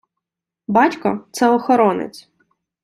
Батько– 0.67 1.25
це 1.31 1.49
охоронець. 1.49 2.29